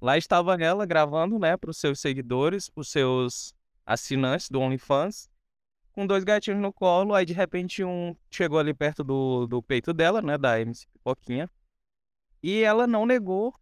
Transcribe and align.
Lá 0.00 0.16
estava 0.16 0.54
ela 0.54 0.86
gravando, 0.86 1.38
né, 1.38 1.56
para 1.56 1.70
os 1.70 1.76
seus 1.76 2.00
seguidores, 2.00 2.70
os 2.74 2.88
seus 2.88 3.54
assinantes 3.84 4.48
do 4.48 4.60
OnlyFans, 4.60 5.28
com 5.92 6.06
dois 6.06 6.24
gatinhos 6.24 6.60
no 6.60 6.72
colo. 6.72 7.14
Aí 7.14 7.26
de 7.26 7.32
repente 7.34 7.84
um 7.84 8.16
chegou 8.30 8.58
ali 8.58 8.72
perto 8.72 9.04
do, 9.04 9.46
do 9.46 9.62
peito 9.62 9.92
dela, 9.92 10.22
né, 10.22 10.38
da 10.38 10.58
MC 10.60 10.86
Pipoquinha, 10.92 11.50
e 12.42 12.62
ela 12.62 12.86
não 12.86 13.04
negou 13.04 13.54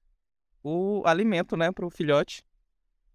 o 0.62 1.02
alimento, 1.04 1.56
né, 1.56 1.72
para 1.72 1.86
o 1.86 1.90
filhote. 1.90 2.44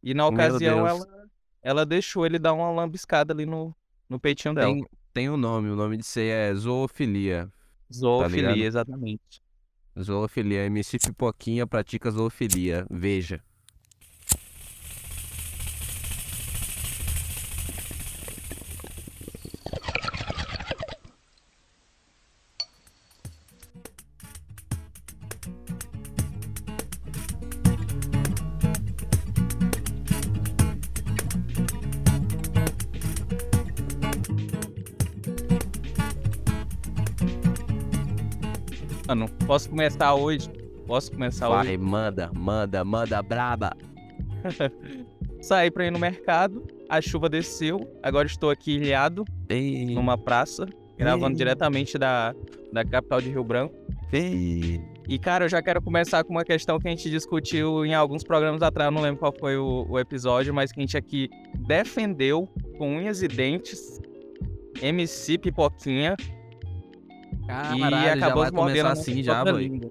E 0.03 0.13
na 0.13 0.27
ocasião 0.27 0.85
ela, 0.85 1.29
ela 1.61 1.85
deixou 1.85 2.25
ele 2.25 2.37
dar 2.37 2.53
uma 2.53 2.69
lambiscada 2.69 3.33
ali 3.33 3.45
no, 3.45 3.75
no 4.09 4.19
peitinho 4.19 4.53
dela. 4.53 4.73
Tem, 4.73 4.85
tem 5.13 5.29
um 5.29 5.37
nome, 5.37 5.69
o 5.69 5.75
nome 5.75 5.97
disso 5.97 6.19
aí 6.19 6.27
é 6.27 6.53
zoofilia. 6.53 7.51
Zoofilia, 7.91 8.49
tá 8.49 8.57
exatamente. 8.57 9.41
Zoofilia. 10.01 10.65
MC 10.69 10.97
Pipoquinha 10.99 11.67
pratica 11.67 12.11
zoofilia. 12.11 12.85
Veja. 12.89 13.41
Mano, 39.07 39.29
posso 39.45 39.69
começar 39.69 40.13
hoje? 40.15 40.49
Posso 40.85 41.11
começar 41.11 41.47
Vai, 41.47 41.67
hoje? 41.67 41.77
manda, 41.77 42.29
manda, 42.35 42.83
manda 42.83 43.21
braba. 43.21 43.71
Saí 45.41 45.71
pra 45.71 45.85
ir 45.85 45.91
no 45.91 45.99
mercado, 45.99 46.65
a 46.89 46.99
chuva 46.99 47.29
desceu, 47.29 47.89
agora 48.03 48.27
estou 48.27 48.49
aqui 48.49 48.75
ilhado 48.75 49.23
Ei, 49.47 49.85
numa 49.85 50.17
praça, 50.17 50.65
gravando 50.97 51.33
Ei. 51.33 51.37
diretamente 51.37 51.97
da, 51.97 52.33
da 52.73 52.83
capital 52.83 53.21
de 53.21 53.29
Rio 53.29 53.43
Branco. 53.43 53.73
ei. 54.11 54.81
E, 55.07 55.17
cara, 55.17 55.45
eu 55.45 55.49
já 55.49 55.61
quero 55.61 55.81
começar 55.81 56.21
com 56.25 56.31
uma 56.31 56.43
questão 56.43 56.77
que 56.77 56.85
a 56.85 56.91
gente 56.91 57.09
discutiu 57.09 57.85
em 57.85 57.93
alguns 57.93 58.25
programas 58.25 58.61
atrás, 58.61 58.93
não 58.93 59.01
lembro 59.01 59.19
qual 59.19 59.33
foi 59.39 59.55
o, 59.55 59.85
o 59.89 59.97
episódio, 59.97 60.53
mas 60.53 60.69
que 60.69 60.81
a 60.81 60.83
gente 60.83 60.97
aqui 60.97 61.29
defendeu 61.65 62.45
com 62.77 62.97
unhas 62.97 63.21
e 63.21 63.27
dentes 63.29 64.01
MC 64.81 65.37
Pipoquinha 65.37 66.17
Caralho, 67.47 67.95
e 67.95 68.05
já 68.05 68.13
acabou 68.13 68.41
vai 68.41 68.49
se 68.49 68.55
mordendo 68.55 68.75
começar 68.75 68.89
a 68.89 68.91
assim 68.91 69.23
já, 69.23 69.43
boy. 69.45 69.81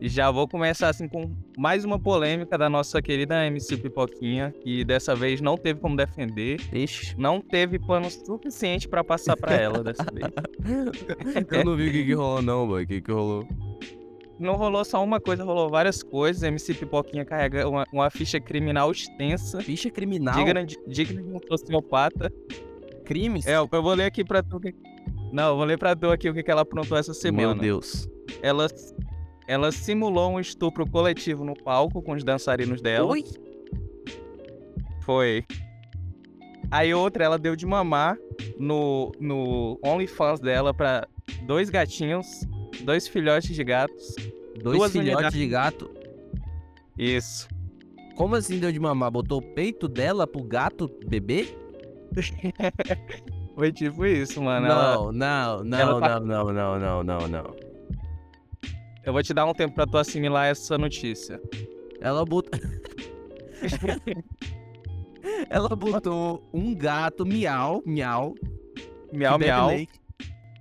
E 0.00 0.08
já 0.08 0.30
vou 0.30 0.48
começar 0.48 0.88
assim 0.88 1.06
com 1.06 1.30
mais 1.58 1.84
uma 1.84 1.98
polêmica 1.98 2.56
da 2.56 2.70
nossa 2.70 3.02
querida 3.02 3.44
MC 3.46 3.76
Pipoquinha, 3.76 4.50
que 4.62 4.82
dessa 4.82 5.14
vez 5.14 5.42
não 5.42 5.58
teve 5.58 5.78
como 5.78 5.94
defender, 5.94 6.58
Ixi, 6.72 7.14
não 7.18 7.38
teve 7.40 7.78
pano 7.78 8.10
suficiente 8.10 8.88
pra 8.88 9.04
passar 9.04 9.36
pra 9.36 9.54
ela 9.54 9.84
dessa 9.84 10.06
vez. 10.10 10.26
eu 11.52 11.64
não 11.64 11.76
vi 11.76 11.88
o 11.88 11.92
que, 11.92 12.04
que 12.06 12.14
rolou 12.14 12.40
não, 12.40 12.66
boy. 12.66 12.84
O 12.84 12.86
que, 12.86 13.00
que 13.02 13.12
rolou? 13.12 13.46
Não 14.38 14.54
rolou 14.54 14.82
só 14.86 15.04
uma 15.04 15.20
coisa, 15.20 15.44
rolou 15.44 15.68
várias 15.68 16.02
coisas. 16.02 16.42
MC 16.42 16.72
Pipoquinha 16.72 17.26
carrega 17.26 17.68
uma, 17.68 17.84
uma 17.92 18.08
ficha 18.08 18.40
criminal 18.40 18.90
extensa, 18.90 19.60
Ficha 19.60 19.90
criminal? 19.90 20.34
digna 20.34 20.64
de, 20.64 20.78
digna 20.86 21.22
de 21.22 21.28
um 21.28 21.38
sociopata. 21.46 22.32
Crimes? 23.04 23.46
É, 23.46 23.56
eu 23.56 23.68
vou 23.68 23.92
ler 23.92 24.04
aqui 24.04 24.24
pra 24.24 24.42
tu. 24.42 24.58
Não, 25.32 25.50
eu 25.50 25.56
vou 25.56 25.64
ler 25.64 25.78
pra 25.78 25.94
tu 25.94 26.10
aqui 26.10 26.28
o 26.28 26.34
que 26.34 26.42
que 26.42 26.50
ela 26.50 26.62
aprontou 26.62 26.98
essa 26.98 27.14
semana. 27.14 27.54
Meu 27.54 27.62
Deus. 27.62 28.08
Ela, 28.42 28.66
ela 29.46 29.70
simulou 29.70 30.32
um 30.32 30.40
estupro 30.40 30.88
coletivo 30.88 31.44
no 31.44 31.54
palco 31.54 32.02
com 32.02 32.12
os 32.12 32.24
dançarinos 32.24 32.80
dela. 32.80 33.06
Oi? 33.10 33.24
Foi. 35.02 35.44
Aí 36.70 36.94
outra, 36.94 37.24
ela 37.24 37.38
deu 37.38 37.56
de 37.56 37.66
mamar 37.66 38.16
no, 38.58 39.12
no 39.18 39.78
OnlyFans 39.84 40.38
dela 40.40 40.72
pra 40.72 41.06
dois 41.42 41.68
gatinhos, 41.68 42.26
dois 42.82 43.08
filhotes 43.08 43.54
de 43.54 43.64
gatos. 43.64 44.14
Dois 44.62 44.76
Duas 44.76 44.92
filhotes 44.92 45.14
unidades. 45.14 45.38
de 45.38 45.48
gato. 45.48 45.90
Isso. 46.98 47.48
Como 48.14 48.34
assim 48.34 48.58
deu 48.58 48.70
de 48.70 48.78
mamar? 48.78 49.10
Botou 49.10 49.38
o 49.38 49.42
peito 49.54 49.88
dela 49.88 50.26
pro 50.26 50.42
gato 50.42 50.90
bebê? 51.06 51.56
Foi 53.60 53.70
tipo 53.70 54.06
isso, 54.06 54.40
mano. 54.40 54.66
Ela- 54.66 54.94
Não, 54.94 55.12
não, 55.12 55.64
não, 55.64 55.78
ela 55.78 56.00
tá- 56.00 56.18
não, 56.18 56.44
não, 56.46 56.78
não, 56.78 56.78
não, 56.80 57.02
não, 57.04 57.28
não. 57.28 57.56
Eu 59.04 59.12
vou 59.12 59.22
te 59.22 59.34
dar 59.34 59.44
um 59.44 59.52
tempo 59.52 59.74
pra 59.74 59.86
tu 59.86 59.98
assimilar 59.98 60.46
essa 60.46 60.78
notícia. 60.78 61.38
Ela 62.00 62.24
botou. 62.24 62.58
Ela 65.50 65.68
botou 65.76 66.42
um 66.54 66.74
gato 66.74 67.26
miau, 67.26 67.82
miau, 67.84 68.34
Miau, 69.12 69.38
miau. 69.38 69.70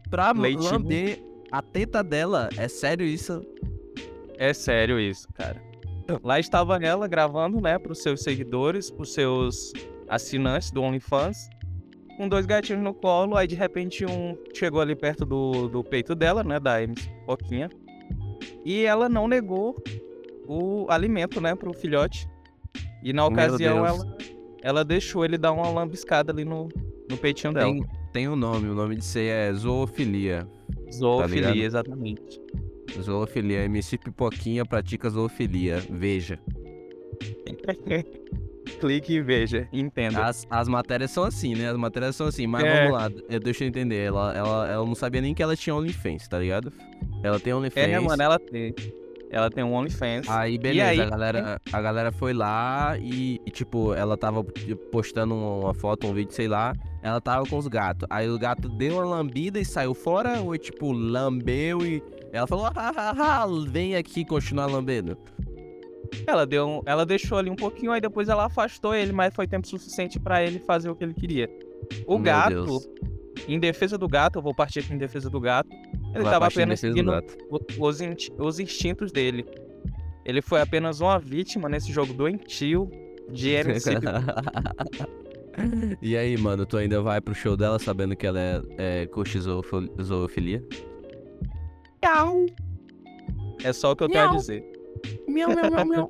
pra 0.10 0.31
Leite. 0.34 0.62
lamber 0.62 1.24
a 1.52 1.62
teta 1.62 2.04
dela. 2.04 2.50
É 2.58 2.68
sério 2.68 3.06
isso? 3.06 3.42
É 4.38 4.54
sério 4.54 5.00
isso, 5.00 5.28
cara. 5.34 5.62
Lá 6.24 6.38
estava 6.40 6.76
ela 6.78 7.08
gravando, 7.08 7.62
né, 7.62 7.78
pros 7.80 8.02
seus 8.02 8.22
seguidores, 8.24 8.90
pros 8.92 9.14
seus 9.14 9.72
assinantes 10.10 10.72
do 10.72 10.81
OnlyFans, 10.81 11.50
com 12.19 12.28
dois 12.28 12.46
gatinhos 12.46 12.84
no 12.84 12.94
colo. 12.94 13.38
Aí 13.38 13.47
de 13.47 13.56
repente 13.56 14.06
um 14.06 14.38
chegou 14.53 14.81
ali 14.81 14.94
perto 14.94 15.25
do, 15.25 15.69
do 15.69 15.81
peito 15.81 16.13
dela, 16.13 16.44
né, 16.44 16.59
da 16.59 16.84
MC 16.84 17.09
Pipoquinha. 17.09 17.69
E 18.66 18.84
ela 18.84 19.07
não 19.07 19.25
negou 19.25 19.81
o 20.46 20.85
alimento, 20.90 21.40
né, 21.40 21.56
pro 21.56 21.72
filhote. 21.72 22.30
E 23.02 23.13
na 23.13 23.25
ocasião 23.25 23.85
ela, 23.85 24.18
ela 24.62 24.84
deixou 24.84 25.24
ele 25.24 25.38
dar 25.38 25.53
uma 25.53 25.69
lambiscada 25.69 26.34
ali 26.34 26.44
no, 26.44 26.68
no 27.09 27.16
peitinho 27.16 27.53
dela. 27.53 27.72
Tem, 27.72 27.85
tem 28.12 28.28
um 28.28 28.36
nome, 28.36 28.68
o 28.68 28.75
nome 28.75 28.97
disso 28.97 29.18
aí 29.18 29.28
é 29.28 29.53
zoofilia. 29.53 30.46
Zoofilia, 30.94 31.51
ligado? 31.51 31.66
exatamente. 31.66 32.41
Zoofilia. 33.01 33.63
MC 33.63 33.97
Pipoquinha 33.97 34.66
pratica 34.66 35.09
zoofilia. 35.09 35.81
Veja. 35.90 36.38
Clique 38.80 39.14
e 39.14 39.22
veja, 39.22 39.68
entenda. 39.72 40.26
As, 40.26 40.46
as 40.50 40.68
matérias 40.68 41.12
são 41.12 41.24
assim, 41.24 41.56
né? 41.56 41.70
As 41.70 41.78
matérias 41.78 42.16
são 42.16 42.28
assim, 42.28 42.48
mas 42.48 42.64
É. 42.64 42.86
vamos 42.86 42.94
lá. 42.94 43.12
Eu, 43.30 43.40
deixa 43.40 43.64
eu 43.64 43.68
entender. 43.68 43.98
Ela, 44.08 44.34
ela, 44.36 44.68
ela 44.70 44.86
não 44.86 44.96
sabia 44.96 45.22
nem 45.22 45.34
que 45.34 45.44
ela 45.44 45.56
tinha 45.56 45.76
OnlyFans, 45.76 46.28
tá 46.28 46.40
ligado? 46.40 46.72
Ela 47.24 47.40
tem 47.40 47.54
OnlyFans. 47.54 47.90
É, 47.90 48.00
mano, 48.00 48.22
ela 48.24 48.40
tem. 48.40 48.74
Ela 49.32 49.50
tem 49.52 49.64
um 49.64 49.74
OnlyFans. 49.74 50.28
Aí, 50.28 50.58
beleza, 50.58 50.90
aí? 50.90 51.02
A, 51.02 51.06
galera, 51.10 51.62
a 51.72 51.82
galera 51.82 52.12
foi 52.12 52.34
lá 52.34 52.98
e, 53.00 53.40
e, 53.46 53.52
tipo, 53.52 53.94
ela 53.94 54.18
tava 54.18 54.44
postando 54.92 55.36
uma 55.36 55.74
foto, 55.74 56.08
um 56.08 56.14
vídeo, 56.14 56.34
sei 56.34 56.48
lá. 56.48 56.74
Ela 57.04 57.22
tava 57.22 57.46
com 57.46 57.58
os 57.58 57.68
gatos. 57.68 58.08
Aí 58.10 58.28
o 58.28 58.40
gato 58.40 58.68
deu 58.68 58.96
uma 58.96 59.06
lambida 59.06 59.60
e 59.60 59.66
saiu 59.66 59.94
fora, 59.94 60.42
ou 60.42 60.58
tipo, 60.58 60.92
lambeu 60.92 61.86
e. 61.86 62.02
Ela 62.32 62.48
falou, 62.48 62.66
ah, 62.68 62.74
ah, 62.76 63.44
ah, 63.44 63.46
vem 63.68 63.96
aqui 63.96 64.26
continuar 64.26 64.66
lambendo. 64.68 65.18
Ela 66.25 66.46
deu 66.46 66.68
um- 66.68 66.81
ela 66.86 67.06
deixou 67.06 67.38
ali 67.38 67.50
um 67.50 67.56
pouquinho, 67.56 67.92
aí 67.92 68.02
depois 68.02 68.30
ela 68.30 68.46
afastou 68.46 68.96
ele, 68.96 69.12
mas 69.12 69.34
foi 69.34 69.47
tempo 69.47 69.68
suficiente 69.68 70.20
pra 70.20 70.44
ele 70.44 70.59
fazer 70.59 70.90
o 70.90 70.96
que 70.96 71.03
ele 71.03 71.14
queria. 71.14 71.50
O 72.06 72.16
Meu 72.16 72.24
gato, 72.24 72.50
Deus. 72.66 72.90
em 73.47 73.59
defesa 73.59 73.97
do 73.97 74.08
gato, 74.08 74.40
eu 74.40 74.42
vou 74.42 74.53
partir 74.53 74.80
aqui 74.80 74.94
em 74.94 74.98
defesa 74.98 75.30
do 75.30 75.40
gato. 75.40 75.69
Ele 76.14 76.24
Vai 76.24 76.25
tava 76.25 76.40
partir 76.42 76.59
em 76.59 76.64
apenas 76.64 76.80
seguindo 76.80 77.12
os, 77.80 78.00
os 78.38 78.59
instintos 78.59 79.12
dele. 79.12 79.46
Ele 80.25 80.42
foi 80.42 80.62
apenas 80.62 81.00
uma 81.02 81.18
vítima 81.18 81.69
nesse 81.69 81.92
jogo 81.92 82.14
doentio 82.14 82.90
de 83.31 83.50
MC. 83.66 83.92
e 86.02 86.16
aí, 86.18 86.38
mano, 86.38 86.66
tu 86.66 86.78
ainda 86.78 87.02
vai 87.02 87.19
pro 87.22 87.34
show 87.34 87.56
dela 87.58 87.80
sabendo 87.80 88.16
que 88.16 88.28
ela 88.28 88.40
é, 88.40 88.62
é 88.78 89.08
curte 89.08 89.40
zoofo- 89.40 89.88
zoofilia? 90.02 90.64
Miau. 92.03 92.46
É 93.64 93.74
só 93.74 93.92
o 93.92 93.96
que 93.96 94.03
eu 94.03 94.09
tenho 94.09 94.30
a 94.30 94.36
dizer. 94.36 94.64
Miau, 95.28 95.50
miau, 95.50 95.72
miau, 95.72 95.86
miau. 95.86 96.08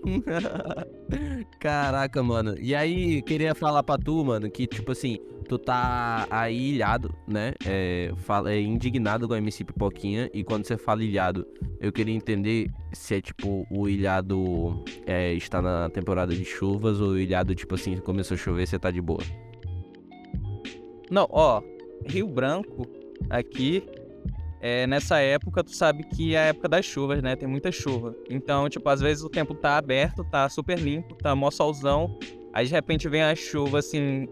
Caraca, 1.58 2.22
mano. 2.22 2.54
E 2.58 2.74
aí, 2.74 3.22
queria 3.22 3.54
falar 3.54 3.82
pra 3.82 3.98
tu, 3.98 4.24
mano, 4.24 4.50
que 4.50 4.66
tipo 4.66 4.92
assim, 4.92 5.18
tu 5.48 5.58
tá 5.58 6.26
aí 6.30 6.74
ilhado, 6.74 7.14
né? 7.26 7.52
É, 7.66 8.12
fala, 8.18 8.52
é 8.52 8.60
indignado 8.60 9.26
com 9.26 9.34
a 9.34 9.38
MC 9.38 9.64
Pipoquinha. 9.64 10.30
E 10.32 10.44
quando 10.44 10.64
você 10.64 10.76
fala 10.76 11.02
ilhado, 11.02 11.46
eu 11.80 11.92
queria 11.92 12.14
entender 12.14 12.70
se 12.92 13.16
é 13.16 13.20
tipo 13.20 13.66
o 13.70 13.88
ilhado 13.88 14.82
é, 15.06 15.34
está 15.34 15.60
na 15.60 15.88
temporada 15.90 16.34
de 16.34 16.44
chuvas 16.44 17.00
ou 17.00 17.10
o 17.10 17.18
ilhado, 17.18 17.54
tipo 17.54 17.74
assim, 17.74 17.96
começou 17.98 18.34
a 18.34 18.38
chover 18.38 18.66
você 18.66 18.78
tá 18.78 18.90
de 18.90 19.00
boa. 19.00 19.22
Não, 21.10 21.26
ó, 21.30 21.60
Rio 22.06 22.28
Branco, 22.28 22.86
aqui, 23.28 23.84
é, 24.60 24.86
nessa 24.86 25.18
época, 25.18 25.64
tu 25.64 25.74
sabe 25.74 26.04
que 26.04 26.34
é 26.34 26.38
a 26.38 26.44
época 26.46 26.68
das 26.68 26.84
chuvas, 26.84 27.22
né? 27.22 27.34
Tem 27.34 27.48
muita 27.48 27.72
chuva. 27.72 28.14
Então, 28.28 28.68
tipo, 28.68 28.86
às 28.88 29.00
vezes 29.00 29.24
o 29.24 29.30
tempo 29.30 29.54
tá 29.54 29.78
aberto, 29.78 30.22
tá 30.22 30.48
super 30.48 30.78
limpo, 30.78 31.14
tá 31.14 31.34
mó 31.34 31.50
solzão. 31.50 32.18
Aí 32.52 32.66
de 32.66 32.72
repente 32.72 33.08
vem 33.08 33.22
a 33.22 33.34
chuva, 33.34 33.78
assim, 33.78 34.28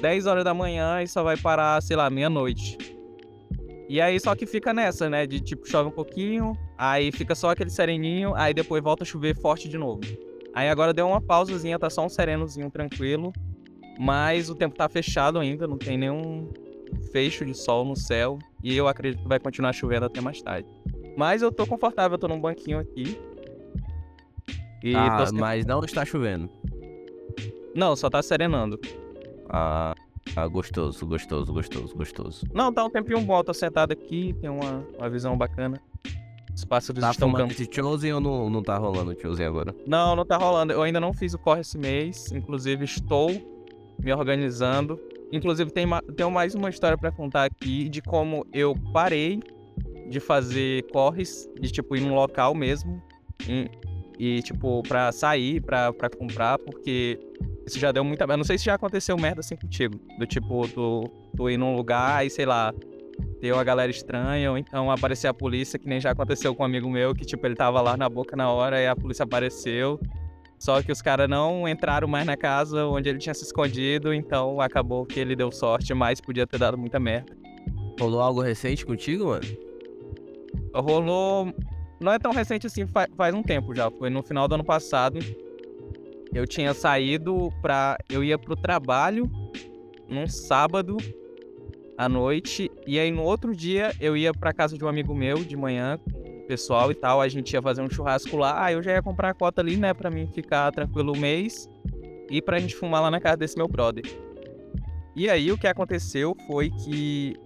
10 0.00 0.26
horas 0.26 0.44
da 0.44 0.52
manhã 0.52 1.02
e 1.02 1.08
só 1.08 1.22
vai 1.22 1.38
parar, 1.38 1.80
sei 1.82 1.96
lá, 1.96 2.10
meia-noite. 2.10 2.76
E 3.88 4.00
aí 4.00 4.20
só 4.20 4.34
que 4.36 4.44
fica 4.44 4.74
nessa, 4.74 5.08
né? 5.08 5.26
De 5.26 5.40
tipo, 5.40 5.66
chove 5.66 5.88
um 5.88 5.92
pouquinho, 5.92 6.52
aí 6.76 7.10
fica 7.10 7.34
só 7.34 7.50
aquele 7.50 7.70
sereninho, 7.70 8.34
aí 8.34 8.52
depois 8.52 8.82
volta 8.82 9.04
a 9.04 9.06
chover 9.06 9.34
forte 9.36 9.68
de 9.68 9.78
novo. 9.78 10.00
Aí 10.52 10.68
agora 10.68 10.92
deu 10.92 11.08
uma 11.08 11.20
pausazinha, 11.20 11.78
tá 11.78 11.88
só 11.88 12.04
um 12.04 12.08
serenozinho 12.08 12.70
tranquilo. 12.70 13.32
Mas 13.98 14.48
o 14.48 14.54
tempo 14.54 14.76
tá 14.76 14.88
fechado 14.88 15.38
ainda, 15.38 15.66
não 15.66 15.76
tem 15.76 15.98
nenhum 15.98 16.50
fecho 17.12 17.44
de 17.44 17.54
sol 17.54 17.84
no 17.84 17.96
céu. 17.96 18.38
E 18.62 18.76
eu 18.76 18.88
acredito 18.88 19.22
que 19.22 19.28
vai 19.28 19.38
continuar 19.38 19.72
chovendo 19.72 20.06
até 20.06 20.20
mais 20.20 20.40
tarde. 20.42 20.68
Mas 21.16 21.42
eu 21.42 21.50
tô 21.50 21.66
confortável, 21.66 22.14
eu 22.14 22.18
tô 22.18 22.28
num 22.28 22.40
banquinho 22.40 22.78
aqui. 22.78 23.18
E 24.82 24.94
ah, 24.94 25.26
sempre... 25.26 25.40
mas 25.40 25.66
não 25.66 25.84
está 25.84 26.04
chovendo. 26.04 26.48
Não, 27.74 27.94
só 27.94 28.08
tá 28.08 28.22
serenando. 28.22 28.78
Ah, 29.48 29.94
ah, 30.36 30.46
gostoso, 30.46 31.04
gostoso, 31.06 31.52
gostoso, 31.52 31.94
gostoso. 31.94 32.46
Não, 32.52 32.72
tá 32.72 32.84
um 32.84 32.90
tempinho 32.90 33.20
bom, 33.20 33.42
tô 33.42 33.52
sentado 33.52 33.92
aqui, 33.92 34.34
tem 34.40 34.48
uma, 34.48 34.86
uma 34.96 35.10
visão 35.10 35.36
bacana. 35.36 35.80
Os 36.54 36.64
pássaros 36.64 37.00
tá 37.00 37.10
estão 37.10 37.32
cantando. 37.32 37.52
esse 37.52 37.68
Chosen 37.72 38.12
ou 38.12 38.20
não, 38.20 38.50
não 38.50 38.62
tá 38.62 38.76
rolando 38.76 39.12
o 39.12 39.20
Chosen 39.20 39.46
agora? 39.46 39.74
Não, 39.86 40.14
não 40.14 40.24
tá 40.24 40.36
rolando. 40.36 40.72
Eu 40.72 40.82
ainda 40.82 41.00
não 41.00 41.12
fiz 41.12 41.32
o 41.32 41.38
corre 41.38 41.62
esse 41.62 41.78
mês. 41.78 42.30
Inclusive, 42.32 42.84
estou 42.84 43.30
me 43.98 44.12
organizando. 44.12 45.00
Inclusive, 45.32 45.70
tem, 45.70 45.86
tenho 46.16 46.30
mais 46.30 46.54
uma 46.54 46.68
história 46.68 46.98
para 46.98 47.12
contar 47.12 47.44
aqui 47.44 47.88
de 47.88 48.02
como 48.02 48.46
eu 48.52 48.74
parei 48.92 49.40
de 50.08 50.18
fazer 50.18 50.84
corres, 50.92 51.48
de 51.60 51.70
tipo 51.70 51.96
ir 51.96 52.00
num 52.00 52.14
local 52.14 52.54
mesmo. 52.54 53.00
E, 53.48 53.70
e 54.18 54.42
tipo, 54.42 54.82
pra 54.82 55.12
sair, 55.12 55.62
pra 55.62 55.92
comprar, 56.18 56.58
porque 56.58 57.18
isso 57.66 57.78
já 57.78 57.92
deu 57.92 58.02
muita. 58.02 58.24
Eu 58.24 58.36
não 58.36 58.44
sei 58.44 58.58
se 58.58 58.64
já 58.64 58.74
aconteceu 58.74 59.16
merda 59.16 59.40
assim 59.40 59.56
contigo. 59.56 60.00
Do 60.18 60.26
tipo, 60.26 60.66
tu, 60.68 61.04
tu 61.36 61.48
ir 61.48 61.56
num 61.56 61.76
lugar 61.76 62.26
e 62.26 62.30
sei 62.30 62.44
lá, 62.44 62.74
ter 63.40 63.52
uma 63.52 63.62
galera 63.62 63.90
estranha, 63.90 64.50
ou 64.50 64.58
então 64.58 64.90
aparecer 64.90 65.28
a 65.28 65.34
polícia, 65.34 65.78
que 65.78 65.88
nem 65.88 66.00
já 66.00 66.10
aconteceu 66.10 66.54
com 66.54 66.64
um 66.64 66.66
amigo 66.66 66.90
meu, 66.90 67.14
que 67.14 67.24
tipo, 67.24 67.46
ele 67.46 67.54
tava 67.54 67.80
lá 67.80 67.96
na 67.96 68.08
boca 68.08 68.36
na 68.36 68.50
hora 68.50 68.80
e 68.80 68.86
a 68.86 68.96
polícia 68.96 69.22
apareceu. 69.22 70.00
Só 70.60 70.82
que 70.82 70.92
os 70.92 71.00
caras 71.00 71.26
não 71.26 71.66
entraram 71.66 72.06
mais 72.06 72.26
na 72.26 72.36
casa 72.36 72.84
onde 72.84 73.08
ele 73.08 73.18
tinha 73.18 73.32
se 73.32 73.42
escondido, 73.42 74.12
então 74.12 74.60
acabou 74.60 75.06
que 75.06 75.18
ele 75.18 75.34
deu 75.34 75.50
sorte, 75.50 75.94
mas 75.94 76.20
podia 76.20 76.46
ter 76.46 76.58
dado 76.58 76.76
muita 76.76 77.00
merda. 77.00 77.34
Rolou 77.98 78.20
algo 78.20 78.42
recente 78.42 78.84
contigo, 78.84 79.28
mano? 79.28 79.44
Rolou. 80.74 81.50
Não 81.98 82.12
é 82.12 82.18
tão 82.18 82.30
recente 82.30 82.66
assim, 82.66 82.86
faz, 82.86 83.34
um 83.34 83.42
tempo 83.42 83.74
já. 83.74 83.90
Foi 83.90 84.10
no 84.10 84.22
final 84.22 84.46
do 84.46 84.54
ano 84.54 84.64
passado. 84.64 85.18
Eu 86.32 86.46
tinha 86.46 86.74
saído 86.74 87.50
pra. 87.62 87.96
Eu 88.10 88.22
ia 88.22 88.38
pro 88.38 88.54
trabalho 88.54 89.30
num 90.08 90.26
sábado 90.26 90.98
à 92.00 92.08
noite. 92.08 92.70
E 92.86 92.98
aí 92.98 93.10
no 93.10 93.22
outro 93.22 93.54
dia 93.54 93.92
eu 94.00 94.16
ia 94.16 94.32
pra 94.32 94.54
casa 94.54 94.76
de 94.78 94.82
um 94.82 94.88
amigo 94.88 95.14
meu 95.14 95.44
de 95.44 95.54
manhã 95.54 95.98
pessoal 96.48 96.90
e 96.90 96.94
tal, 96.94 97.20
a 97.20 97.28
gente 97.28 97.52
ia 97.52 97.60
fazer 97.60 97.82
um 97.82 97.90
churrasco 97.90 98.38
lá. 98.38 98.64
Ah, 98.64 98.72
eu 98.72 98.82
já 98.82 98.92
ia 98.92 99.02
comprar 99.02 99.28
a 99.28 99.34
cota 99.34 99.60
ali, 99.60 99.76
né, 99.76 99.92
pra 99.92 100.10
mim 100.10 100.26
ficar 100.26 100.72
tranquilo 100.72 101.12
o 101.12 101.16
mês 101.16 101.68
e 102.30 102.40
pra 102.40 102.58
gente 102.58 102.74
fumar 102.74 103.02
lá 103.02 103.10
na 103.10 103.20
casa 103.20 103.36
desse 103.36 103.56
meu 103.58 103.68
brother. 103.68 104.02
E 105.14 105.28
aí 105.28 105.52
o 105.52 105.58
que 105.58 105.66
aconteceu 105.66 106.34
foi 106.46 106.70
que 106.70 107.36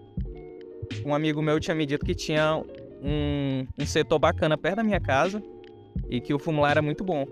um 1.05 1.12
amigo 1.12 1.43
meu 1.43 1.59
tinha 1.59 1.75
me 1.75 1.85
dito 1.85 2.06
que 2.06 2.15
tinha 2.15 2.62
um, 3.03 3.67
um 3.77 3.85
setor 3.85 4.21
bacana 4.21 4.56
perto 4.56 4.77
da 4.77 4.85
minha 4.85 5.01
casa 5.01 5.43
e 6.09 6.21
que 6.21 6.33
o 6.33 6.39
fumo 6.39 6.62
lá 6.62 6.71
era 6.71 6.81
muito 6.81 7.03
bom. 7.03 7.27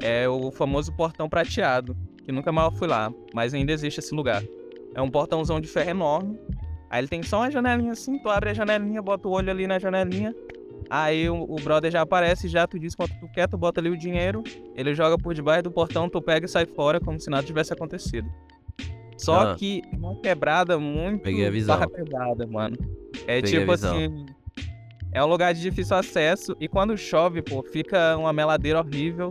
É 0.00 0.26
o 0.26 0.50
famoso 0.50 0.90
portão 0.96 1.28
prateado, 1.28 1.94
que 2.24 2.32
nunca 2.32 2.50
mais 2.50 2.76
fui 2.78 2.88
lá, 2.88 3.12
mas 3.34 3.52
ainda 3.52 3.72
existe 3.72 4.00
esse 4.00 4.14
lugar. 4.14 4.42
É 4.94 5.00
um 5.00 5.10
portãozão 5.10 5.60
de 5.60 5.68
ferro 5.68 5.90
enorme. 5.90 6.38
Aí 6.88 7.00
ele 7.00 7.08
tem 7.08 7.22
só 7.22 7.38
uma 7.38 7.50
janelinha 7.50 7.92
assim, 7.92 8.18
tu 8.18 8.28
abre 8.28 8.50
a 8.50 8.54
janelinha, 8.54 9.00
bota 9.00 9.28
o 9.28 9.30
olho 9.30 9.50
ali 9.50 9.66
na 9.66 9.78
janelinha, 9.78 10.34
Aí 10.90 11.30
o, 11.30 11.44
o, 11.44 11.54
brother 11.56 11.88
já 11.88 12.00
aparece, 12.00 12.48
já 12.48 12.66
tu 12.66 12.76
diz 12.76 12.96
quanto 12.96 13.14
tu 13.20 13.28
quer, 13.28 13.48
tu 13.48 13.56
bota 13.56 13.80
ali 13.80 13.88
o 13.88 13.96
dinheiro, 13.96 14.42
ele 14.74 14.92
joga 14.92 15.16
por 15.16 15.32
debaixo 15.32 15.62
do 15.62 15.70
portão, 15.70 16.08
tu 16.08 16.20
pega 16.20 16.46
e 16.46 16.48
sai 16.48 16.66
fora 16.66 16.98
como 16.98 17.20
se 17.20 17.30
nada 17.30 17.44
tivesse 17.44 17.72
acontecido. 17.72 18.28
Só 19.16 19.52
ah. 19.52 19.54
que 19.54 19.82
uma 19.92 20.16
quebrada 20.16 20.78
muito 20.78 21.22
Peguei 21.22 21.46
a 21.46 21.50
visão. 21.50 21.78
quebrada, 21.88 22.44
mano. 22.44 22.76
É 23.26 23.40
Peguei 23.40 23.60
tipo 23.60 23.70
assim. 23.70 24.26
É 25.12 25.22
um 25.22 25.26
lugar 25.26 25.54
de 25.54 25.60
difícil 25.60 25.96
acesso 25.96 26.56
e 26.60 26.66
quando 26.68 26.96
chove, 26.96 27.42
pô, 27.42 27.62
fica 27.62 28.16
uma 28.16 28.32
meladeira 28.32 28.80
horrível. 28.80 29.30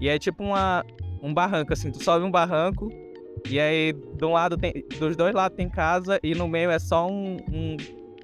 E 0.00 0.08
é 0.08 0.18
tipo 0.18 0.44
uma, 0.44 0.84
um 1.22 1.32
barranco, 1.32 1.72
assim, 1.72 1.90
tu 1.90 2.02
sobe 2.02 2.24
um 2.24 2.30
barranco 2.30 2.88
e 3.48 3.58
aí 3.58 3.92
de 3.92 4.24
um 4.24 4.32
lado 4.32 4.56
tem. 4.56 4.72
Dos 4.98 5.16
dois 5.16 5.34
lados 5.34 5.56
tem 5.56 5.68
casa 5.68 6.18
e 6.22 6.34
no 6.34 6.48
meio 6.48 6.70
é 6.70 6.78
só 6.78 7.06
um, 7.06 7.36
um 7.52 7.76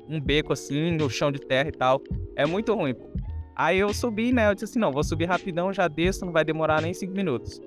um 0.08 0.20
beco 0.20 0.52
assim, 0.52 0.92
no 0.92 1.10
chão 1.10 1.30
de 1.30 1.40
terra 1.40 1.68
e 1.68 1.72
tal. 1.72 2.00
É 2.34 2.46
muito 2.46 2.74
ruim, 2.74 2.94
pô. 2.94 3.06
Aí 3.54 3.78
eu 3.78 3.92
subi, 3.92 4.32
né? 4.32 4.48
Eu 4.48 4.54
disse 4.54 4.66
assim, 4.66 4.78
não, 4.78 4.92
vou 4.92 5.02
subir 5.02 5.24
rapidão, 5.24 5.72
já 5.72 5.88
desço, 5.88 6.24
não 6.24 6.32
vai 6.32 6.44
demorar 6.44 6.82
nem 6.82 6.92
cinco 6.92 7.14
minutos. 7.14 7.60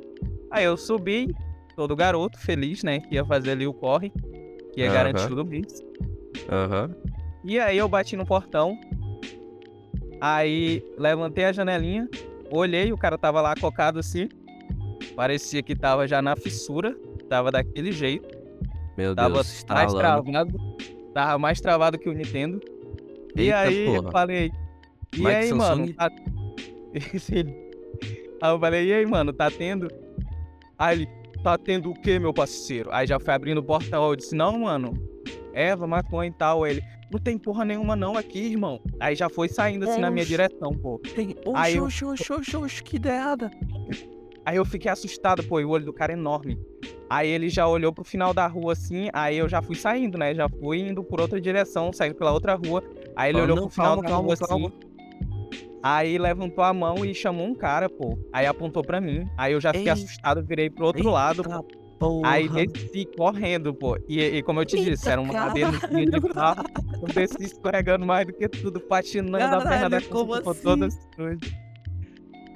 Aí 0.51 0.63
eu 0.63 0.77
subi, 0.77 1.35
todo 1.75 1.95
garoto, 1.95 2.39
feliz, 2.39 2.83
né? 2.83 2.99
Que 2.99 3.15
ia 3.15 3.25
fazer 3.25 3.51
ali 3.51 3.65
o 3.65 3.73
corre, 3.73 4.11
que 4.73 4.81
é 4.81 4.87
uhum. 4.87 4.93
garantido 4.93 5.35
do 5.35 5.45
mês. 5.45 5.83
Aham. 6.49 6.95
E 7.43 7.59
aí 7.59 7.77
eu 7.77 7.87
bati 7.87 8.15
no 8.15 8.25
portão, 8.25 8.77
aí 10.19 10.83
levantei 10.97 11.45
a 11.45 11.51
janelinha, 11.51 12.07
olhei, 12.51 12.91
o 12.91 12.97
cara 12.97 13.17
tava 13.17 13.41
lá 13.41 13.55
cocado 13.55 13.97
assim, 13.97 14.27
parecia 15.15 15.63
que 15.63 15.73
tava 15.73 16.05
já 16.05 16.21
na 16.21 16.35
fissura, 16.35 16.95
tava 17.29 17.51
daquele 17.51 17.91
jeito. 17.91 18.27
Meu 18.97 19.15
tava 19.15 19.35
Deus, 19.35 19.65
mais 19.69 19.93
travado. 19.93 20.75
Tava 21.13 21.37
mais 21.37 21.61
travado 21.61 21.97
que 21.97 22.09
o 22.09 22.13
Nintendo. 22.13 22.59
Eita, 23.35 23.41
e 23.41 23.51
aí 23.53 23.85
porra. 23.85 23.97
eu 23.97 24.11
falei. 24.11 24.51
E 25.13 25.17
Mike 25.17 25.29
aí, 25.29 25.53
mano? 25.53 25.93
Tá... 25.93 26.09
aí 28.41 28.51
eu 28.51 28.59
falei, 28.59 28.87
e 28.87 28.93
aí, 28.93 29.05
mano, 29.05 29.31
tá 29.31 29.49
tendo? 29.49 29.87
Aí 30.77 30.97
ele, 30.97 31.09
tá 31.43 31.57
tendo 31.57 31.91
o 31.91 31.93
quê, 31.93 32.19
meu 32.19 32.33
parceiro? 32.33 32.89
Aí 32.91 33.07
já 33.07 33.19
foi 33.19 33.33
abrindo 33.33 33.59
o 33.59 33.63
portal. 33.63 34.09
Eu 34.09 34.15
disse, 34.15 34.35
não, 34.35 34.59
mano. 34.59 34.93
Eva, 35.53 35.87
maconha 35.87 36.29
e 36.29 36.33
tal. 36.33 36.65
Ele, 36.65 36.81
não 37.11 37.19
tem 37.19 37.37
porra 37.37 37.65
nenhuma 37.65 37.95
não 37.95 38.15
aqui, 38.15 38.39
irmão. 38.39 38.81
Aí 38.99 39.15
já 39.15 39.29
foi 39.29 39.47
saindo 39.47 39.89
assim 39.89 39.99
na 39.99 40.11
minha 40.11 40.25
direção, 40.25 40.71
pô. 40.73 40.99
Tem... 41.15 41.35
Oxi, 41.45 41.53
aí 41.55 41.79
oxi, 41.79 42.05
oxi, 42.05 42.33
oxi, 42.33 42.57
oxi, 42.57 42.83
que 42.83 42.95
ideia. 42.97 43.35
Aí 44.49 44.55
eu 44.55 44.65
fiquei 44.65 44.89
assustado, 44.89 45.43
pô, 45.43 45.59
e 45.59 45.63
o 45.63 45.69
olho 45.69 45.85
do 45.85 45.93
cara 45.93 46.11
é 46.11 46.15
enorme. 46.15 46.59
Aí 47.07 47.29
ele 47.29 47.49
já 47.49 47.67
olhou 47.67 47.93
pro 47.93 48.03
final 48.03 48.33
da 48.33 48.47
rua 48.47 48.73
assim, 48.73 49.07
aí 49.13 49.37
eu 49.37 49.47
já 49.47 49.61
fui 49.61 49.75
saindo, 49.75 50.17
né? 50.17 50.33
Já 50.33 50.49
fui 50.49 50.79
indo 50.79 51.03
por 51.03 51.21
outra 51.21 51.39
direção, 51.39 51.93
saindo 51.93 52.15
pela 52.15 52.31
outra 52.31 52.55
rua. 52.55 52.83
Aí 53.15 53.29
ele 53.29 53.41
olhou 53.41 53.55
não, 53.57 53.63
pro 53.67 53.75
final 53.75 54.01
calma, 54.01 54.01
da 54.01 54.09
calma, 54.09 54.27
rua 54.27 54.37
calma. 54.37 54.67
assim. 54.69 55.69
Aí 55.83 56.17
levantou 56.17 56.63
a 56.63 56.73
mão 56.73 57.05
e 57.05 57.13
chamou 57.13 57.45
um 57.45 57.53
cara, 57.53 57.87
pô. 57.87 58.17
Aí 58.33 58.47
apontou 58.47 58.83
pra 58.83 58.99
mim. 58.99 59.29
Aí 59.37 59.53
eu 59.53 59.61
já 59.61 59.71
fiquei 59.71 59.85
Ei. 59.89 59.93
assustado, 59.93 60.43
virei 60.43 60.67
pro 60.67 60.87
outro 60.87 61.01
Eita 61.01 61.11
lado. 61.11 61.43
Porra. 61.99 62.31
Aí 62.31 62.49
desci 62.49 63.07
correndo, 63.15 63.71
pô. 63.71 63.99
E, 64.07 64.19
e 64.19 64.41
como 64.41 64.61
eu 64.61 64.65
te 64.65 64.77
Eita, 64.77 64.89
disse, 64.89 65.07
era 65.11 65.21
uma 65.21 65.31
cadeira 65.31 65.73
de 65.73 65.77
carro. 66.33 66.63
Eu 67.03 67.07
desci 67.13 67.43
escorregando 67.43 68.03
mais 68.03 68.25
do 68.25 68.33
que 68.33 68.49
tudo, 68.49 68.79
patinando 68.79 69.37
Caralho, 69.37 69.61
a 69.61 69.69
perna 69.69 69.89
da 69.91 70.01
como 70.01 70.33
assim? 70.33 70.63
todas 70.63 70.97
coisas. 71.15 71.68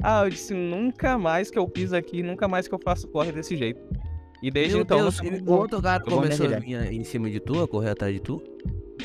Ah, 0.03 0.25
eu 0.25 0.29
disse, 0.29 0.53
nunca 0.53 1.17
mais 1.17 1.49
que 1.49 1.57
eu 1.57 1.65
piso 1.65 1.95
aqui, 1.95 2.21
nunca 2.21 2.45
mais 2.45 2.67
que 2.67 2.75
eu 2.75 2.79
faço 2.83 3.07
corre 3.07 3.31
desse 3.31 3.55
jeito. 3.55 3.81
E 4.41 4.51
desde 4.51 4.73
Meu 4.73 4.83
então. 4.83 4.97
Deus, 4.99 5.19
o 5.19 5.51
outro 5.53 5.81
gato 5.81 6.11
começou 6.11 6.53
a 6.53 6.59
vir 6.59 6.91
em 6.91 7.03
cima 7.05 7.29
de 7.29 7.39
tu, 7.39 7.63
a 7.63 7.67
correr 7.67 7.91
atrás 7.91 8.13
de 8.13 8.19
tu? 8.19 8.43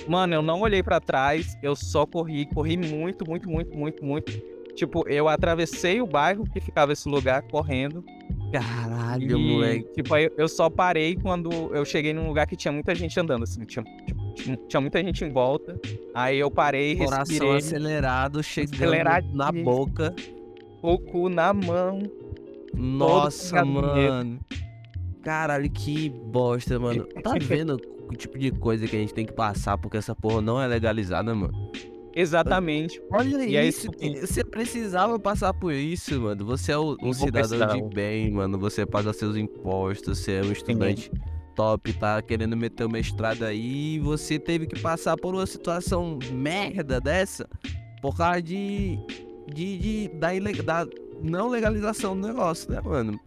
Mano, 0.09 0.35
eu 0.35 0.43
não 0.43 0.61
olhei 0.61 0.83
para 0.83 1.01
trás, 1.01 1.57
eu 1.63 1.77
só 1.77 2.05
corri, 2.05 2.47
corri 2.47 2.77
muito, 2.77 3.25
muito, 3.25 3.49
muito, 3.49 3.77
muito, 3.77 4.05
muito. 4.05 4.33
Tipo, 4.75 5.09
eu 5.09 5.29
atravessei 5.29 6.01
o 6.01 6.07
bairro 6.07 6.45
que 6.45 6.61
ficava 6.61 6.93
esse 6.93 7.09
lugar 7.09 7.43
correndo. 7.43 8.05
Caralho, 8.53 9.39
e, 9.39 9.53
moleque. 9.53 9.93
Tipo, 9.93 10.15
aí 10.15 10.31
eu 10.37 10.49
só 10.49 10.69
parei 10.69 11.15
quando 11.15 11.51
eu 11.75 11.85
cheguei 11.85 12.13
num 12.13 12.27
lugar 12.27 12.47
que 12.47 12.57
tinha 12.57 12.73
muita 12.73 12.93
gente 12.95 13.19
andando, 13.21 13.45
assim. 13.45 13.65
Tinha, 13.65 13.85
tipo, 14.05 14.57
tinha 14.69 14.81
muita 14.81 15.03
gente 15.03 15.25
em 15.25 15.31
volta. 15.31 15.79
Aí 16.15 16.39
eu 16.39 16.51
parei, 16.51 16.97
Coração 16.97 17.19
respirei. 17.19 17.57
acelerado, 17.57 18.43
chegando 18.43 19.35
na 19.35 19.53
boca. 19.53 20.15
O 20.83 20.99
cu 20.99 21.29
na 21.29 21.53
mão. 21.53 22.03
Nossa, 22.75 23.65
mano. 23.65 24.39
Caralho, 25.23 25.69
que 25.71 26.09
bosta, 26.09 26.79
mano. 26.79 27.05
Tá 27.23 27.35
vendo 27.41 27.81
o 28.09 28.15
tipo 28.15 28.39
de 28.39 28.51
coisa 28.51 28.87
que 28.87 28.97
a 28.97 28.99
gente 28.99 29.13
tem 29.13 29.27
que 29.27 29.33
passar 29.33 29.77
porque 29.77 29.97
essa 29.97 30.15
porra 30.15 30.41
não 30.41 30.61
é 30.61 30.67
legalizada, 30.67 31.35
mano? 31.35 31.71
Exatamente. 32.15 33.01
Olha 33.13 33.45
e 33.45 33.69
isso, 33.69 33.91
aí, 34.01 34.21
você 34.21 34.43
precisava 34.43 35.19
passar 35.19 35.53
por 35.55 35.73
isso, 35.73 36.21
mano. 36.21 36.45
Você 36.47 36.73
é 36.73 36.79
um 36.79 37.13
cidadão 37.13 37.77
de 37.77 37.95
bem, 37.95 38.31
mano. 38.33 38.59
Você 38.59 38.85
paga 38.87 39.13
seus 39.13 39.37
impostos, 39.37 40.19
você 40.19 40.33
é 40.33 40.43
um 40.43 40.51
estudante 40.51 41.11
Sim. 41.15 41.21
top, 41.55 41.93
tá 41.93 42.21
querendo 42.23 42.57
meter 42.57 42.85
o 42.85 42.91
mestrado 42.91 43.45
aí 43.45 43.97
e 43.97 43.99
você 44.01 44.39
teve 44.39 44.67
que 44.67 44.81
passar 44.81 45.17
por 45.17 45.35
uma 45.35 45.47
situação 45.47 46.19
merda 46.33 47.01
dessa 47.01 47.49
por 48.01 48.17
causa 48.17 48.43
de. 48.43 48.99
De, 49.53 49.79
de 49.79 50.09
da, 50.09 50.31
da 50.65 50.87
não 51.23 51.49
legalização 51.49 52.19
do 52.19 52.27
negócio, 52.27 52.71
né, 52.71 52.81
mano? 52.85 53.19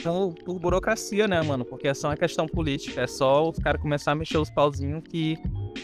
Então, 0.00 0.32
por 0.44 0.58
burocracia, 0.60 1.26
né, 1.26 1.42
mano? 1.42 1.64
Porque 1.64 1.88
é 1.88 1.94
só 1.94 2.08
uma 2.08 2.16
questão 2.16 2.46
política. 2.46 3.00
É 3.00 3.06
só 3.06 3.48
os 3.48 3.58
caras 3.58 3.80
começar 3.82 4.12
a 4.12 4.14
mexer 4.14 4.38
os 4.38 4.48
pauzinhos 4.48 5.02
que 5.08 5.36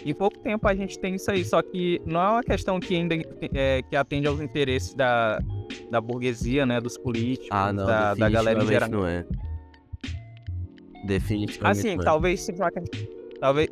Em 0.05 0.15
pouco 0.15 0.39
tempo 0.39 0.69
a 0.69 0.75
gente 0.75 0.99
tem 0.99 1.15
isso 1.17 1.31
aí, 1.31 1.45
só 1.45 1.61
que 1.63 2.01
não 2.07 2.21
é 2.21 2.29
uma 2.31 2.43
questão 2.43 2.79
que 2.79 2.95
ainda 2.95 3.17
é, 3.53 3.83
que 3.83 3.97
atende 3.97 4.29
aos 4.29 4.41
interesses 4.41 4.95
da, 4.95 5.41
da 5.91 6.01
burguesia, 6.01 6.65
né, 6.65 6.81
dos 6.81 6.97
políticos, 6.97 7.49
Ah, 7.51 7.73
não, 7.73 7.87
da, 7.87 8.15
da 8.15 8.29
galera 8.29 8.63
em 8.63 8.67
geral. 8.67 8.89
não 8.89 9.07
é. 9.07 9.25
Definitivamente 11.07 11.79
Assim, 11.81 11.95
não 11.97 12.03
é. 12.03 12.05
talvez 12.05 12.41
seja 12.43 12.63
uma 12.65 12.71
talvez, 13.41 13.69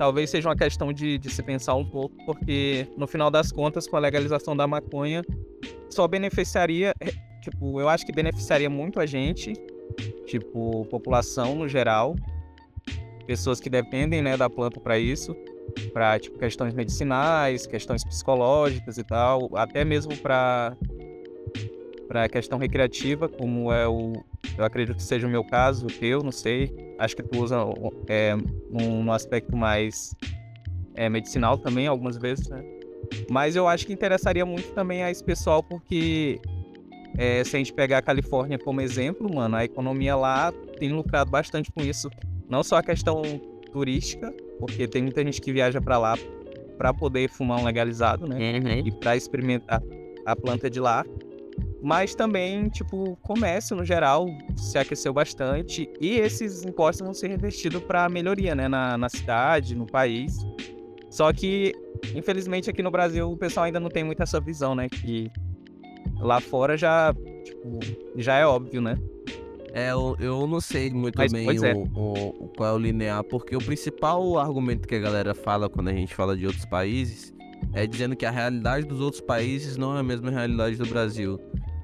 talvez 0.00 0.30
seja 0.30 0.48
uma 0.48 0.56
questão 0.56 0.94
de, 0.94 1.18
de 1.18 1.28
se 1.28 1.42
pensar 1.42 1.74
um 1.74 1.84
pouco, 1.84 2.16
porque 2.24 2.86
no 2.96 3.06
final 3.06 3.30
das 3.30 3.52
contas, 3.52 3.86
com 3.86 3.98
a 3.98 4.00
legalização 4.00 4.56
da 4.56 4.66
maconha, 4.66 5.22
só 5.90 6.08
beneficiaria, 6.08 6.94
eh, 6.98 7.12
tipo, 7.42 7.78
eu 7.78 7.86
acho 7.86 8.06
que 8.06 8.10
beneficiaria 8.10 8.70
muito 8.70 8.98
a 8.98 9.04
gente, 9.04 9.52
tipo, 10.24 10.86
população 10.86 11.54
no 11.54 11.68
geral, 11.68 12.16
pessoas 13.26 13.60
que 13.60 13.68
dependem, 13.68 14.22
né, 14.22 14.38
da 14.38 14.48
planta 14.48 14.80
para 14.80 14.98
isso, 14.98 15.36
para 15.92 16.18
tipo 16.18 16.38
questões 16.38 16.72
medicinais, 16.72 17.66
questões 17.66 18.02
psicológicas 18.02 18.96
e 18.96 19.04
tal, 19.04 19.50
até 19.54 19.84
mesmo 19.84 20.16
para 20.16 20.74
para 22.08 22.28
questão 22.28 22.58
recreativa, 22.58 23.28
como 23.28 23.70
é 23.70 23.86
o 23.86 24.14
eu 24.56 24.64
acredito 24.64 24.96
que 24.96 25.02
seja 25.02 25.26
o 25.26 25.30
meu 25.30 25.44
caso, 25.44 25.86
o 25.86 25.90
teu, 25.90 26.22
não 26.22 26.32
sei. 26.32 26.94
Acho 26.98 27.14
que 27.14 27.22
tu 27.22 27.38
usa 27.40 27.56
é, 28.08 28.34
um, 28.72 29.02
no 29.04 29.12
aspecto 29.12 29.56
mais 29.56 30.14
é, 30.94 31.08
medicinal 31.08 31.58
também, 31.58 31.86
algumas 31.86 32.16
vezes, 32.16 32.48
né? 32.48 32.62
Mas 33.30 33.56
eu 33.56 33.66
acho 33.66 33.86
que 33.86 33.92
interessaria 33.92 34.44
muito 34.46 34.72
também 34.72 35.02
a 35.02 35.10
esse 35.10 35.22
pessoal, 35.22 35.62
porque 35.62 36.40
é, 37.18 37.42
se 37.44 37.56
a 37.56 37.58
gente 37.58 37.72
pegar 37.72 37.98
a 37.98 38.02
Califórnia 38.02 38.58
como 38.58 38.80
exemplo, 38.80 39.32
mano, 39.32 39.56
a 39.56 39.64
economia 39.64 40.14
lá 40.16 40.52
tem 40.78 40.92
lucrado 40.92 41.30
bastante 41.30 41.70
com 41.72 41.82
isso. 41.82 42.08
Não 42.48 42.62
só 42.62 42.76
a 42.76 42.82
questão 42.82 43.22
turística, 43.72 44.32
porque 44.58 44.86
tem 44.86 45.02
muita 45.02 45.24
gente 45.24 45.40
que 45.40 45.52
viaja 45.52 45.80
para 45.80 45.98
lá 45.98 46.14
para 46.76 46.94
poder 46.94 47.28
fumar 47.28 47.60
um 47.60 47.64
legalizado, 47.64 48.26
né? 48.26 48.36
Uhum. 48.36 48.86
E 48.86 48.90
para 48.90 49.16
experimentar 49.16 49.82
a 50.24 50.36
planta 50.36 50.70
de 50.70 50.80
lá. 50.80 51.04
Mas 51.82 52.14
também, 52.14 52.68
tipo, 52.68 53.12
o 53.12 53.16
comércio 53.16 53.74
no 53.74 53.84
geral 53.84 54.26
se 54.56 54.76
aqueceu 54.78 55.12
bastante 55.12 55.88
e 56.00 56.18
esses 56.18 56.62
impostos 56.64 57.04
vão 57.04 57.14
ser 57.14 57.28
revestidos 57.28 57.82
para 57.82 58.08
melhoria, 58.08 58.54
né, 58.54 58.68
na, 58.68 58.98
na 58.98 59.08
cidade, 59.08 59.74
no 59.74 59.86
país. 59.86 60.38
Só 61.08 61.32
que, 61.32 61.72
infelizmente, 62.14 62.68
aqui 62.68 62.82
no 62.82 62.90
Brasil 62.90 63.30
o 63.30 63.36
pessoal 63.36 63.64
ainda 63.64 63.80
não 63.80 63.88
tem 63.88 64.04
muito 64.04 64.22
essa 64.22 64.38
visão, 64.40 64.74
né, 64.74 64.88
que 64.88 65.30
lá 66.20 66.38
fora 66.40 66.76
já, 66.76 67.14
tipo, 67.44 67.78
já 68.16 68.36
é 68.36 68.44
óbvio, 68.44 68.80
né? 68.82 68.98
É, 69.72 69.92
eu, 69.92 70.16
eu 70.18 70.46
não 70.46 70.60
sei 70.60 70.90
muito 70.90 71.16
Mas, 71.16 71.32
bem 71.32 71.58
o, 71.60 71.64
é. 71.64 71.72
o- 71.72 71.88
o- 71.94 72.48
qual 72.56 72.70
é 72.70 72.72
o 72.74 72.78
linear, 72.78 73.22
porque 73.24 73.54
o 73.56 73.60
principal 73.60 74.36
argumento 74.38 74.86
que 74.86 74.96
a 74.96 74.98
galera 74.98 75.32
fala 75.34 75.68
quando 75.70 75.88
a 75.88 75.92
gente 75.92 76.14
fala 76.14 76.36
de 76.36 76.44
outros 76.44 76.64
países 76.66 77.32
é 77.72 77.86
dizendo 77.86 78.16
que 78.16 78.26
a 78.26 78.30
realidade 78.30 78.84
dos 78.86 79.00
outros 79.00 79.20
países 79.22 79.76
não 79.76 79.96
é 79.96 80.00
a 80.00 80.02
mesma 80.02 80.30
realidade 80.30 80.76
do 80.76 80.86
Brasil. 80.86 81.38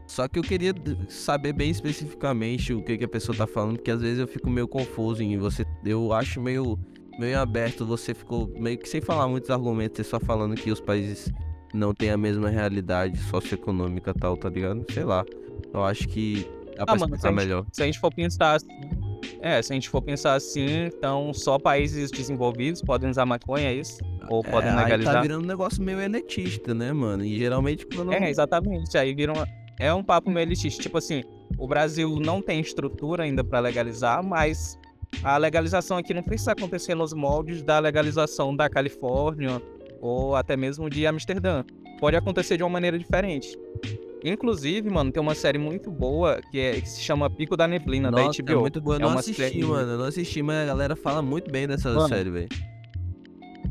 Só 0.07 0.29
que 0.29 0.39
eu 0.39 0.43
queria 0.43 0.73
saber 1.09 1.53
bem 1.53 1.71
especificamente 1.71 2.73
o 2.73 2.83
que, 2.83 2.97
que 2.97 3.05
a 3.05 3.09
pessoa 3.09 3.37
tá 3.37 3.47
falando, 3.47 3.77
porque 3.77 3.91
às 3.91 4.01
vezes 4.01 4.19
eu 4.19 4.29
fico 4.29 4.49
meio 4.49 4.69
confuso 4.69 5.23
em 5.23 5.37
você. 5.37 5.65
Eu 5.85 6.13
acho 6.13 6.41
meio, 6.41 6.79
meio 7.19 7.39
aberto, 7.39 7.85
você 7.85 8.15
ficou 8.15 8.49
meio 8.59 8.79
que 8.79 8.89
sem 8.89 9.01
falar 9.01 9.27
muitos 9.29 9.51
argumentos, 9.51 9.97
você 9.97 10.05
só 10.05 10.21
falando 10.21 10.55
que 10.55 10.71
os 10.71 10.81
países 10.81 11.31
não 11.75 11.93
têm 11.93 12.11
a 12.11 12.17
mesma 12.17 12.49
realidade 12.49 13.19
socioeconômica 13.19 14.13
e 14.17 14.21
tal, 14.21 14.37
tá 14.37 14.49
ligado? 14.49 14.85
Sei 14.93 15.05
lá. 15.05 15.25
Eu 15.75 15.85
acho 15.85 16.07
que 16.09 16.49
dá 16.77 16.85
pra 16.87 16.95
Ah, 16.95 16.99
mano, 16.99 17.15
explicar 17.15 17.19
se 17.21 17.27
a 17.27 17.31
gente- 17.31 17.37
melhor. 17.37 17.67
Se 17.73 17.83
a 17.83 17.87
gente 17.87 17.99
for 17.99 18.15
pensar 18.15 18.55
assim, 18.55 18.69
é, 19.41 19.61
se 19.61 19.73
a 19.73 19.75
gente 19.75 19.89
for 19.91 20.01
pensar 20.03 20.35
assim, 20.35 20.85
então 20.87 21.35
só 21.35 21.59
países 21.59 22.11
desenvolvidos 22.13 22.81
podem 22.81 23.11
usar 23.11 23.27
maconha, 23.27 23.69
é 23.71 23.75
isso? 23.75 23.99
Ou 24.31 24.43
podem 24.43 24.71
É, 24.71 24.73
aí 24.73 24.85
legalizar? 24.85 25.15
tá 25.15 25.21
virando 25.23 25.43
um 25.43 25.47
negócio 25.47 25.83
meio 25.83 26.01
elitista, 26.01 26.73
né, 26.75 26.93
mano? 26.93 27.25
E 27.25 27.37
geralmente 27.39 27.87
quando. 27.87 28.13
É, 28.13 28.31
exatamente. 28.31 28.97
Aí 28.97 29.15
vira 29.15 29.33
uma... 29.33 29.47
É 29.79 29.93
um 29.93 30.03
papo 30.03 30.31
meio 30.31 30.45
elitista. 30.47 30.83
Tipo 30.83 30.99
assim, 30.99 31.23
o 31.59 31.67
Brasil 31.67 32.17
não 32.21 32.41
tem 32.41 32.61
estrutura 32.61 33.25
ainda 33.25 33.45
para 33.45 33.61
legalizar, 33.61 34.23
mas 34.25 34.79
a 35.23 35.37
legalização 35.37 35.97
aqui 35.99 36.15
não 36.15 36.23
precisa 36.23 36.53
acontecer 36.53 36.95
nos 36.95 37.13
moldes 37.13 37.63
da 37.63 37.79
legalização 37.79 38.55
da 38.57 38.69
Califórnia 38.69 39.61
ou 40.01 40.35
até 40.35 40.57
mesmo 40.57 40.89
de 40.89 41.07
Amsterdã. 41.07 41.65
Pode 42.01 42.17
acontecer 42.17 42.57
de 42.57 42.63
uma 42.63 42.71
maneira 42.71 42.99
diferente. 42.99 43.57
Inclusive, 44.25 44.91
mano, 44.91 45.13
tem 45.13 45.23
uma 45.23 45.35
série 45.35 45.59
muito 45.59 45.91
boa 45.91 46.41
que, 46.51 46.59
é, 46.59 46.81
que 46.81 46.89
se 46.89 47.01
chama 47.01 47.31
Pico 47.31 47.57
da 47.57 47.69
Neblina, 47.69 48.11
da 48.11 48.25
Nossa, 48.25 48.43
HBO. 48.43 48.53
é 48.53 48.57
muito 48.57 48.81
boa. 48.81 48.97
Eu 48.97 49.01
É 49.01 49.03
não 49.03 49.19
assisti, 49.19 49.43
série- 49.43 49.63
mano. 49.65 49.93
Eu 49.93 49.99
não 49.99 50.05
assisti, 50.07 50.43
mas 50.43 50.63
a 50.63 50.67
galera 50.67 50.97
fala 50.97 51.23
muito 51.23 51.51
bem 51.51 51.67
dessa 51.69 51.91
Mano, 51.93 52.09
série, 52.09 52.31
velho. 52.31 52.49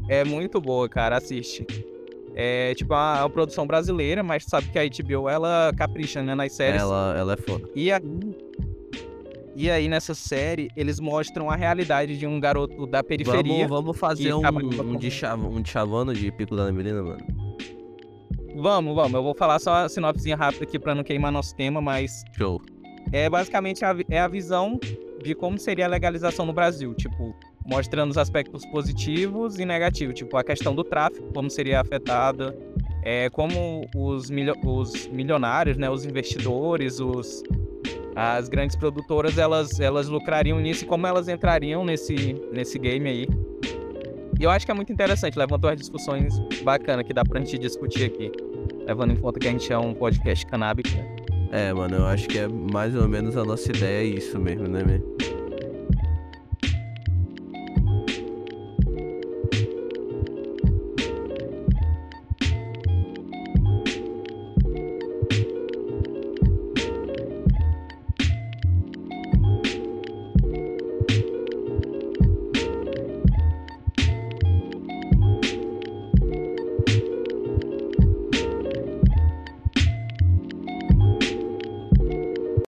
É 0.08 0.24
muito 0.24 0.62
boa, 0.62 0.88
cara, 0.88 1.18
assiste. 1.18 1.66
É 2.36 2.76
tipo 2.76 2.94
uma, 2.94 3.22
uma 3.22 3.30
produção 3.30 3.66
brasileira, 3.66 4.22
mas 4.22 4.44
tu 4.44 4.50
sabe 4.50 4.68
que 4.68 4.78
a 4.78 4.84
HBO 4.84 5.30
ela 5.30 5.72
capricha 5.76 6.22
né, 6.22 6.36
nas 6.36 6.52
séries. 6.54 6.82
Ela, 6.82 7.16
ela 7.18 7.34
é 7.34 7.38
foda. 7.38 7.70
E 7.74 7.92
aí, 7.92 8.02
e 9.56 9.72
aí, 9.72 9.88
nessa 9.88 10.14
série, 10.14 10.68
eles 10.76 11.00
mostram 11.00 11.50
a 11.50 11.56
realidade 11.56 12.18
de 12.18 12.28
um 12.28 12.42
garoto 12.42 12.86
da 12.86 13.02
periferia. 13.02 13.66
Vamos, 13.66 13.86
vamos 13.86 13.98
fazer 13.98 14.34
um, 14.34 14.42
um, 14.46 14.98
de 14.98 15.10
chav 15.10 15.40
um 15.46 15.62
de 15.62 15.70
chavano 15.70 16.14
de 16.14 16.30
Pico 16.30 16.58
da 16.58 16.66
Neblina, 16.66 17.02
mano. 17.02 17.26
Vamos, 18.58 18.94
vamos. 18.94 19.14
Eu 19.14 19.24
vou 19.24 19.34
falar 19.34 19.60
só 19.60 19.74
a 19.86 19.90
sinopse 19.90 20.34
rápida 20.34 20.66
aqui 20.66 20.78
pra 20.78 20.94
não 20.94 21.06
queimar 21.06 21.32
nosso 21.32 21.56
tema, 21.56 21.82
mas 21.82 22.26
Show. 22.38 22.62
é 23.14 23.30
basicamente 23.30 23.86
a, 23.86 23.96
é 24.10 24.20
a 24.20 24.28
visão 24.28 24.78
de 25.24 25.34
como 25.34 25.58
seria 25.58 25.86
a 25.86 25.88
legalização 25.88 26.46
no 26.46 26.52
Brasil. 26.52 26.94
Tipo, 26.94 27.34
mostrando 27.66 28.12
os 28.12 28.18
aspectos 28.18 28.66
positivos 28.66 29.58
e 29.58 29.66
negativos. 29.66 30.16
Tipo, 30.16 30.38
a 30.38 30.44
questão 30.44 30.76
do 30.76 30.84
tráfico, 30.84 31.32
como 31.34 31.50
seria 31.50 31.82
afetada. 31.82 32.56
É, 33.04 33.30
como 33.30 33.88
os, 33.96 34.30
os 34.66 35.08
milionários, 35.08 35.78
né, 35.78 35.90
os 35.90 36.06
investidores, 36.06 37.00
os, 37.00 37.44
as 38.16 38.50
grandes 38.50 38.76
produtoras, 38.76 39.38
elas, 39.38 39.80
elas 39.80 40.08
lucrariam 40.08 40.60
nisso 40.60 40.86
e 40.86 40.88
como 40.88 41.06
elas 41.06 41.28
entrariam 41.28 41.86
nesse, 41.86 42.36
nesse 42.52 42.80
game 42.80 43.08
aí. 43.08 43.28
E 44.40 44.44
eu 44.44 44.50
acho 44.50 44.66
que 44.66 44.72
é 44.72 44.76
muito 44.76 44.92
interessante, 44.92 45.38
levantou 45.38 45.70
as 45.70 45.78
discussões 45.78 46.34
bacanas 46.64 47.06
que 47.06 47.14
dá 47.14 47.24
pra 47.24 47.40
gente 47.40 47.58
discutir 47.58 48.06
aqui. 48.06 48.32
Levando 48.88 49.14
em 49.14 49.16
conta 49.16 49.40
que 49.40 49.48
a 49.48 49.52
gente 49.52 49.72
é 49.72 49.78
um 49.78 49.94
podcast 49.94 50.46
canábico? 50.46 50.90
É, 51.52 51.72
mano, 51.72 51.98
eu 51.98 52.06
acho 52.06 52.28
que 52.28 52.40
é 52.40 52.48
mais 52.48 52.96
ou 52.96 53.08
menos 53.08 53.38
a 53.38 53.46
nossa 53.46 53.70
ideia 53.72 54.04
é 54.04 54.18
isso 54.18 54.40
mesmo, 54.40 54.68
né, 54.68 54.84
mesmo? 54.84 55.16